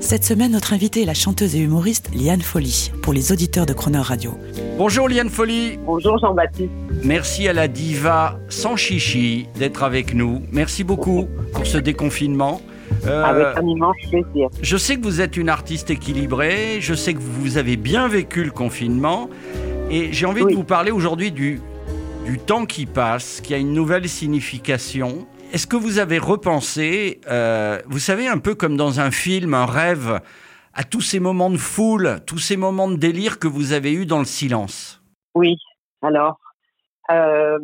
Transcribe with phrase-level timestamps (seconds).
[0.00, 3.72] Cette semaine, notre invitée est la chanteuse et humoriste Liane Folly pour les auditeurs de
[3.72, 4.38] Croner Radio.
[4.78, 6.70] Bonjour Liane Folly, Bonjour Jean-Baptiste.
[7.02, 10.42] merci à la diva sans chichi d'être avec nous.
[10.52, 12.60] Merci beaucoup pour ce déconfinement.
[13.06, 14.48] Euh, Avec un immense plaisir.
[14.62, 18.44] je sais que vous êtes une artiste équilibrée, je sais que vous avez bien vécu
[18.44, 19.28] le confinement
[19.90, 20.52] et j'ai envie Oui.
[20.52, 21.60] de vous parler aujourd'hui du,
[22.24, 25.26] du temps qui passe, qui a une nouvelle signification.
[25.52, 29.64] Est-ce que vous avez repensé, euh, vous savez, un peu comme dans un film, un
[29.64, 30.20] rêve,
[30.74, 34.06] à tous ces moments de foule, tous ces moments de délire que vous avez eus
[34.06, 35.00] dans le silence?
[35.34, 35.56] Oui.
[36.02, 36.38] Alors,
[37.10, 37.58] euh,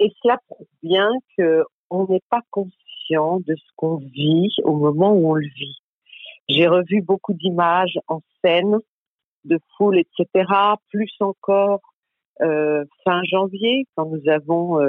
[0.00, 5.12] et cela prouve bien que on n'est pas conscient de ce qu'on vit au moment
[5.12, 5.76] où on le vit.
[6.48, 8.78] J'ai revu beaucoup d'images en scène,
[9.44, 10.50] de foule, etc.
[10.90, 11.80] Plus encore
[12.40, 14.80] euh, fin janvier, quand nous avons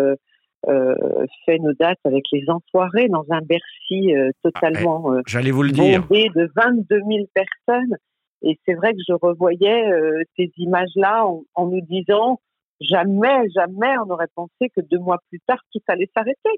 [1.46, 5.72] fait nos dates avec les Enfoirés dans un Bercy euh, totalement euh, J'allais vous le
[5.72, 6.06] dire.
[6.10, 7.96] de 22 000 personnes.
[8.42, 12.40] Et c'est vrai que je revoyais euh, ces images-là en, en nous disant
[12.82, 16.50] jamais, jamais on aurait pensé que deux mois plus tard tout allait s'arrêter.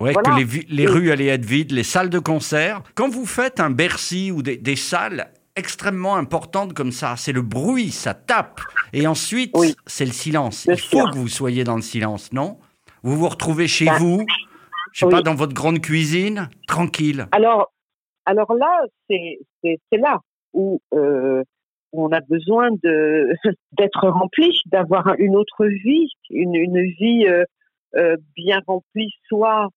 [0.00, 0.30] Ouais, Voilà.
[0.30, 2.82] que les, les rues allaient être vides, les salles de concert.
[2.94, 7.42] Quand vous faites un Bercy ou des, des salles extrêmement importantes comme ça, c'est le
[7.42, 8.60] bruit, ça tape.
[8.92, 9.74] Et ensuite, Oui.
[9.86, 10.66] c'est le silence.
[10.70, 12.58] Il faut que vous soyez dans le silence, non?
[13.02, 14.24] Vous vous retrouvez chez Bah, vous,
[14.92, 15.12] je sais oui.
[15.12, 17.26] pas, dans votre grande cuisine, tranquille.
[17.32, 17.72] Alors,
[18.26, 19.38] alors là, c'est
[19.92, 20.20] là
[20.52, 21.42] où euh,
[21.92, 23.28] on a besoin de
[23.72, 27.44] d'être rempli, d'avoir une autre vie, une, une vie euh,
[27.96, 29.68] euh, bien remplie, soit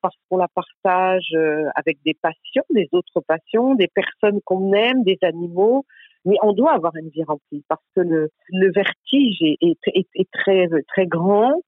[0.00, 1.34] parce qu'on la partage
[1.74, 5.84] avec des passions, des autres passions, des personnes qu'on aime, des animaux.
[6.24, 10.06] Mais on doit avoir une vie remplie parce que le, le vertige est, est, est-
[10.14, 11.60] est très très grand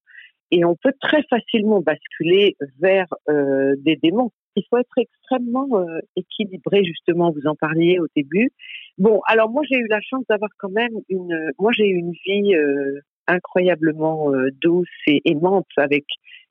[0.51, 4.31] et on peut très facilement basculer vers euh, des démons.
[4.55, 8.49] Il faut être extrêmement euh, équilibré, justement, vous en parliez au début.
[8.97, 12.13] Bon, alors moi j'ai eu la chance d'avoir quand même une, moi j'ai eu une
[12.25, 16.05] vie euh, incroyablement euh, douce et aimante avec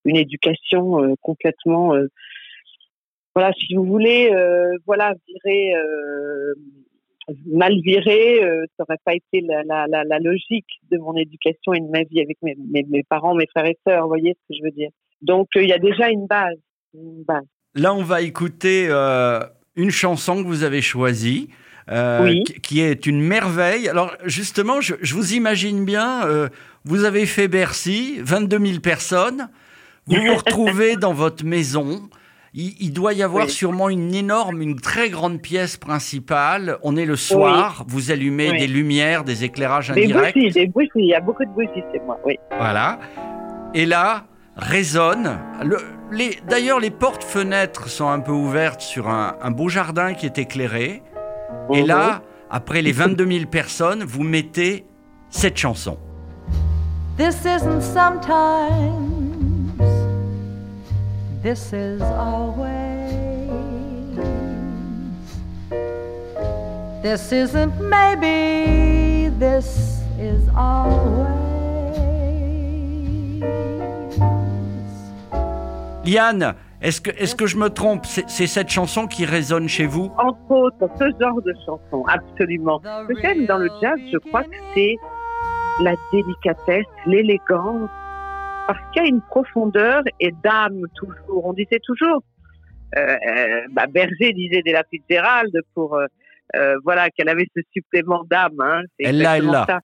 [0.05, 2.07] une éducation euh, complètement, euh,
[3.35, 4.31] voilà, si vous voulez,
[4.87, 6.55] voilà, virée, euh,
[7.47, 11.73] mal virée, euh, ça n'aurait pas été la, la, la, la logique de mon éducation
[11.75, 14.35] et de ma vie avec mes, mes, mes parents, mes frères et sœurs, vous voyez
[14.35, 14.91] ce que je veux dire.
[15.23, 16.59] Donc euh, il y a déjà une base,
[16.95, 17.45] une base.
[17.75, 19.41] Là, on va écouter euh,
[19.77, 21.49] une chanson que vous avez choisie.
[21.91, 22.43] euh, Oui.
[22.63, 23.89] qui- est une merveille.
[23.89, 26.23] Alors justement, je, je vous imagine bien,
[26.85, 29.49] vous avez fait Bercy, 22 000 personnes,
[30.07, 32.09] vous vous retrouvez dans votre maison.
[32.59, 33.51] Il, il doit y avoir Oui.
[33.51, 36.79] sûrement une énorme, une très grande pièce principale.
[36.83, 38.59] On est le soir, vous allumez Oui.
[38.59, 40.35] des lumières, des éclairages Des indirects.
[40.35, 42.39] bougies, des bougies, il y a beaucoup de bougies chez moi, oui.
[42.57, 42.99] Voilà.
[43.75, 44.25] Et là,
[44.57, 45.39] résonne.
[45.63, 45.77] Le-
[46.11, 50.39] les- D'ailleurs, les portes-fenêtres sont un peu ouvertes sur un, un beau jardin qui est
[50.39, 51.03] éclairé.
[51.75, 51.87] Et Mhm.
[51.89, 54.87] là, après les 22 000 personnes, vous mettez
[55.29, 55.99] cette chanson.
[57.19, 59.16] This isn't sometimes.
[61.47, 63.07] This is always.
[67.05, 69.29] This isn't maybe.
[69.39, 71.31] This is always.
[76.05, 78.07] Liane, est-ce que, est que je me trompe?
[78.07, 80.11] C'est cette chanson qui résonne chez vous?
[80.19, 82.83] Entre autres, ce genre de chanson, absolument.
[83.23, 84.97] J'aime dans le jazz, je crois que c'est
[85.81, 87.89] la délicatesse, l'élégance,
[88.67, 91.47] parce qu'il y a une profondeur et d'âme toujours.
[91.47, 92.23] On disait toujours,
[92.97, 96.07] euh, euh, bah, Berger disait d'Ella Fitzgerald pour, euh,
[96.57, 98.61] euh, voilà, qu'elle avait ce supplément d'âme.
[98.61, 99.81] Hein, Elle l'a, elle l'a.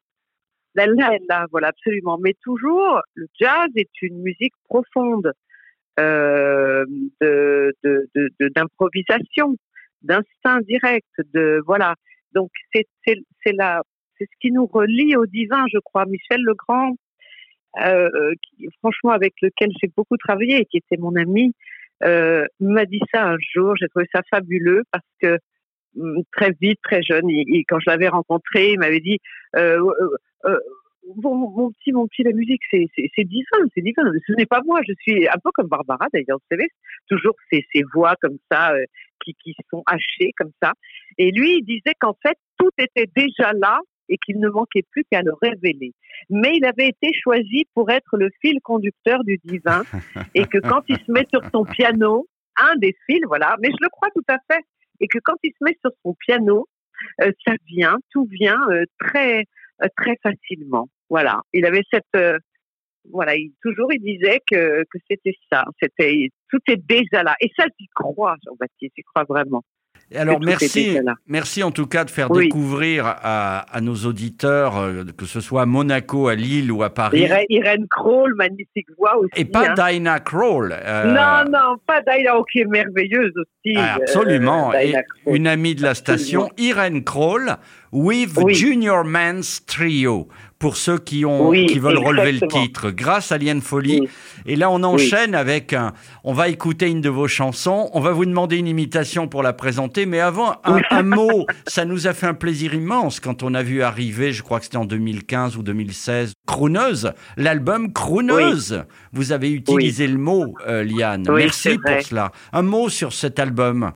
[0.74, 2.18] Elle l'a, elle l'a, voilà, absolument.
[2.18, 5.32] Mais toujours, le jazz est une musique profonde
[6.00, 6.86] euh,
[7.20, 9.56] de, de, de, de- d'improvisation,
[10.02, 11.94] d'instinct direct, de voilà.
[12.34, 13.82] Donc c'est c'est c'est la
[14.16, 16.06] c'est ce qui nous relie au divin, je crois.
[16.06, 16.94] Michel Legrand,
[17.76, 21.54] qui, franchement avec lequel j'ai beaucoup travaillé et qui était mon ami,
[22.04, 23.76] euh, m'a dit ça un jour.
[23.76, 25.38] J'ai trouvé ça fabuleux parce que
[25.98, 29.18] hum, très vite, très jeune, il- il- quand je l'avais rencontré, il m'avait dit
[29.56, 30.16] euh, euh,
[30.46, 30.58] euh,
[31.22, 34.04] mon, mon petit, mon petit, la musique, c'est c'est- c'est divin, c'est divin.
[34.26, 36.68] Ce n'est pas moi, je suis un peu comme Barbara d'ailleurs, vous savez,
[37.08, 38.84] toujours ces, ces voix comme ça euh,
[39.24, 40.72] qui, qui sont hachées comme ça.
[41.18, 45.04] Et lui, il disait qu'en fait, tout était déjà là et qu'il ne manquait plus
[45.10, 45.92] qu'à le révéler.
[46.30, 49.82] Mais il avait été choisi pour être le fil conducteur du divin
[50.34, 52.26] et que quand il se met sur son piano,
[52.56, 54.62] un des fils, voilà, mais je le crois tout à fait,
[55.00, 56.68] et que quand il se met sur son piano,
[57.22, 59.44] euh, ça vient, tout vient euh, très
[59.82, 60.88] euh, très facilement.
[61.08, 62.40] Voilà, il avait cette
[63.10, 67.34] voilà, il, toujours il disait que, que c'était ça, c'était tout est déjà là.
[67.40, 69.62] Et ça, j'y crois, Jean-Baptiste, j'y crois vraiment.
[70.16, 75.40] Alors merci, merci en tout cas de faire découvrir à, nos auditeurs, euh, que ce
[75.40, 77.28] soit à Monaco, à Lille ou à Paris.
[77.48, 79.30] Irène, Kroll, magnifique voix aussi.
[79.36, 79.90] Et pas hein.
[79.90, 80.72] Dinah Kroll.
[80.72, 83.76] Euh, non, non, pas Dinah, ok, merveilleuse aussi.
[83.76, 84.72] Ah, absolument.
[84.74, 84.94] Et
[85.26, 87.56] une amie de la station, Irène Kroll,
[87.92, 90.28] with Junior Man's Trio
[90.62, 94.08] pour ceux qui, ont, qui veulent relever le titre, grâce à Liane Folie.
[94.46, 95.92] Et là, on enchaîne avec un,
[96.22, 99.54] on va écouter une de vos chansons, on va vous demander une imitation pour la
[99.54, 103.62] présenter, mais avant, un, mot, ça nous a fait un plaisir immense quand on a
[103.64, 108.84] vu arriver, je crois que c'était en 2015 ou 2016, Crooneuse, l'album Crooneuse.
[109.12, 111.26] Vous avez utilisé le mot, euh, Liane.
[111.28, 112.30] Merci pour cela.
[112.52, 113.90] Un mot sur cet album.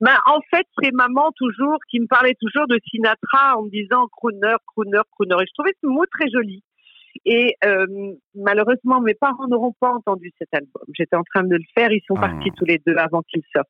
[0.00, 4.06] Ben, en fait, c'est maman toujours qui me parlait toujours de Sinatra en me disant
[4.08, 5.34] crooner, crooner, crooner.
[5.42, 6.62] Et je trouvais ce mot très joli.
[7.24, 7.86] Et euh,
[8.34, 10.84] malheureusement, mes parents n'auront pas entendu cet album.
[10.96, 11.90] J'étais en train de le faire.
[11.90, 12.28] Ils sont ah.
[12.28, 13.68] partis tous les deux avant qu'il sorte.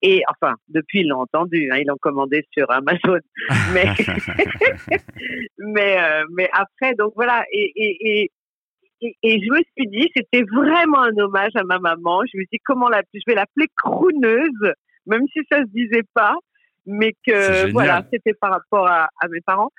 [0.00, 1.68] Et enfin, depuis, ils l'ont entendu.
[1.70, 3.18] Hein, ils l'ont commandé sur Amazon.
[3.74, 3.84] Mais,
[5.58, 7.44] mais, euh, mais après, donc voilà.
[7.52, 8.30] Et, et,
[9.02, 12.22] et, et, je me suis dit, c'était vraiment un hommage à ma maman.
[12.32, 14.72] Je me suis dit, comment la, je vais l'appeler crooneuse
[15.08, 16.36] même si ça se disait pas,
[16.86, 19.70] mais que voilà, c'était par rapport à, mes parents.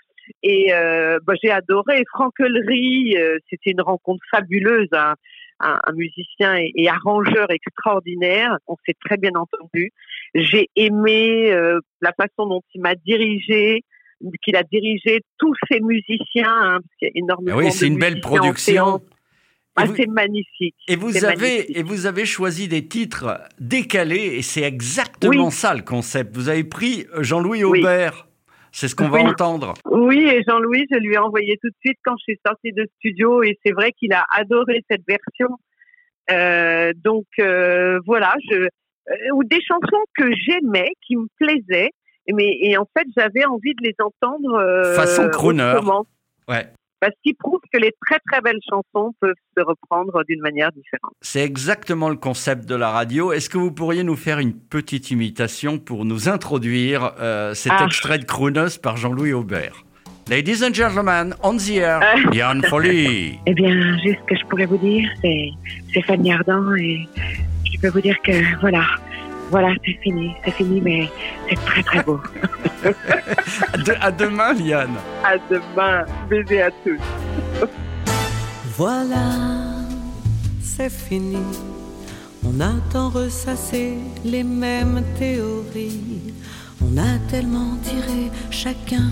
[0.43, 2.03] Et euh, bah, j'ai adoré.
[2.13, 4.89] Franquelerie, euh, c'était une rencontre fabuleuse.
[4.91, 5.15] Hein.
[5.61, 8.57] Un, musicien et, arrangeur extraordinaire.
[8.67, 9.91] On s'est très bien entendu.
[10.33, 13.83] J'ai aimé euh, la façon dont il m'a dirigé,
[14.41, 16.45] qu'il a dirigé tous ces musiciens.
[16.47, 17.57] Hein, parce énormément.
[17.57, 19.01] Ah oui, c'est une belle production.
[19.81, 20.75] Ah, c'est magnifique.
[20.87, 25.81] Et vous avez et vous avez choisi des titres décalés et c'est exactement ça le
[25.81, 26.35] concept.
[26.35, 28.27] Vous avez pris Jean-Louis Aubert.
[28.71, 29.73] C'est ce qu'on va entendre.
[29.89, 32.87] Oui, et Jean-Louis, je lui ai envoyé tout de suite quand je suis sortie de
[32.97, 35.57] studio et c'est vrai qu'il a adoré cette version.
[36.31, 41.89] Euh, donc euh, voilà, je euh, ou des chansons que j'aimais, qui me plaisaient,
[42.31, 45.73] mais et en fait j'avais envie de les entendre façon crooner.
[46.47, 46.67] Ouais
[46.99, 51.13] parce qu'il prouve que les très très belles chansons peuvent se reprendre d'une manière différente.
[51.21, 53.31] C'est exactement le concept de la radio.
[53.31, 57.85] Est-ce que vous pourriez nous faire une petite imitation pour nous introduire euh, cet ah.
[57.85, 59.83] extrait de Crooners par Jean-Louis Aubert?
[60.29, 62.35] Ladies and gentlemen, on the air, euh.
[62.35, 63.39] Yann Folly.
[63.47, 65.49] Eh bien, juste ce que je pourrais vous dire, c'est
[65.89, 67.07] Stéphanie Ardant et
[67.73, 68.83] je peux vous dire que voilà,
[69.49, 71.09] voilà, c'est fini, c'est fini, mais
[71.49, 72.19] c'est très très beau.
[74.01, 74.95] à, demain, Liane.
[75.23, 76.99] À demain, bébé à tous.
[78.77, 79.31] voilà,
[80.61, 81.37] c'est fini.
[82.45, 86.33] On a tant ressassé les mêmes théories.
[86.81, 89.09] On a tellement tiré chacun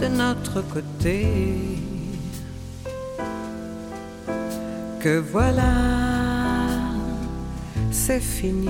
[0.00, 1.26] de notre côté.
[5.00, 5.74] Que voilà,
[7.92, 8.68] c'est fini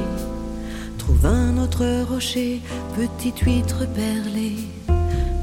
[1.09, 2.61] Trouve un autre rocher,
[2.95, 4.59] petite huître perlée.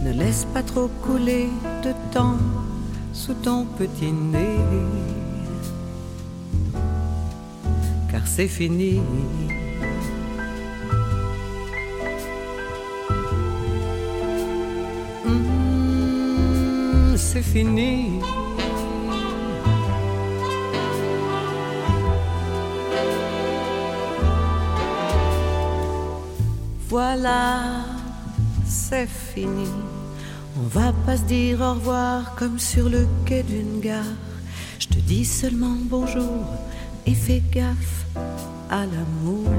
[0.04, 1.50] Ne laisse pas trop couler
[1.84, 2.38] de temps
[3.14, 4.60] sous ton petit nez.
[8.12, 9.02] Car c'est fini.
[15.26, 18.20] Mmh, c'est fini.
[26.98, 27.84] Voilà,
[28.66, 29.68] c'est fini.
[30.58, 34.16] On va pas se dire au revoir comme sur le quai d'une gare.
[34.80, 36.46] Je te dis seulement bonjour
[37.06, 38.06] et fais gaffe
[38.70, 39.52] à l'amour.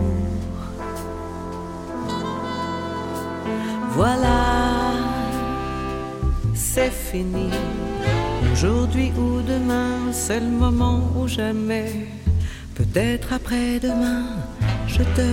[3.91, 4.95] Voilà,
[6.55, 7.51] c'est fini.
[8.51, 12.09] Aujourd'hui ou demain, c'est le moment ou jamais.
[12.75, 14.25] Peut-être après-demain,
[14.87, 15.29] je te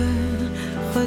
[0.94, 1.02] Car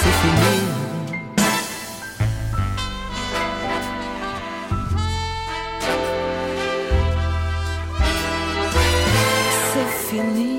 [0.00, 0.54] c'est fini.
[9.68, 10.52] C'est fini.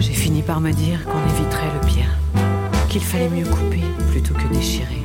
[0.00, 2.18] J'ai fini par me dire qu'on éviterait le pire,
[2.90, 5.03] qu'il fallait mieux couper plutôt que déchirer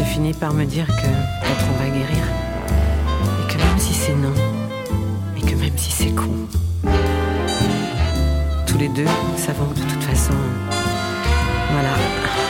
[0.00, 2.24] j'ai fini par me dire que peut-être on va guérir.
[3.42, 4.32] Et que même si c'est non,
[5.36, 6.30] et que même si c'est con,
[8.66, 9.04] tous les deux,
[9.36, 10.32] savons de toute façon,
[11.72, 12.49] voilà.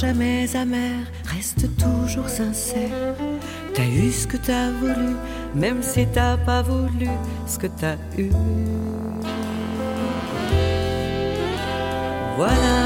[0.00, 3.14] Jamais amer, reste toujours sincère.
[3.74, 5.14] T'as eu ce que t'as voulu,
[5.54, 7.08] même si t'as pas voulu
[7.46, 8.30] ce que t'as eu.
[12.36, 12.78] Voilà,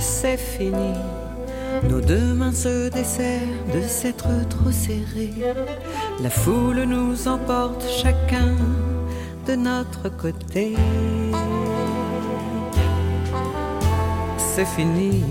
[0.00, 0.94] c'est fini.
[1.88, 5.54] Nos deux mains se desserrent de s'être trop serrées.
[6.20, 8.56] La foule nous emporte chacun
[9.46, 10.74] de notre côté.
[14.58, 15.22] C'est fini.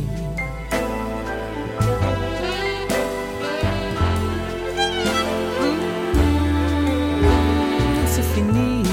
[8.05, 8.83] C'est fini.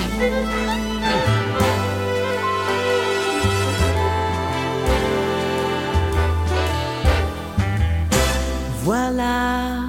[8.83, 9.83] Voilà,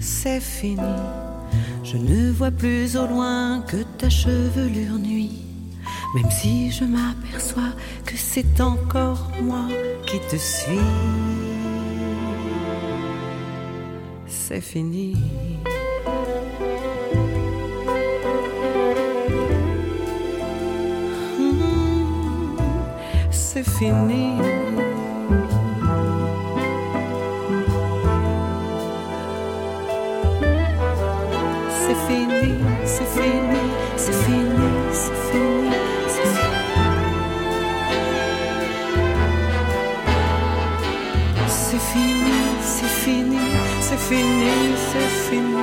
[0.00, 0.80] c'est fini.
[1.84, 5.49] Je ne vois plus au loin que ta chevelure nuit.
[6.14, 7.72] Même si je m'aperçois
[8.04, 9.68] que c'est encore moi
[10.06, 10.78] qui te suis.
[14.26, 15.16] C'est fini.
[21.38, 22.56] Hmm,
[23.30, 24.49] C'est fini.
[44.10, 45.54] Fini, c'est fini.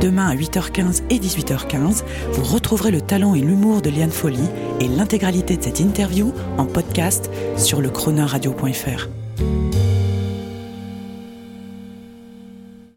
[0.00, 4.38] Demain à 8h15 et 18h15, vous retrouverez le talent et l'humour de Liane Folly
[4.78, 7.90] et l'intégralité de cette interview en podcast sur le.